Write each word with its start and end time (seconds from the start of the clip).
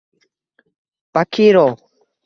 bakiroo 1.13 1.73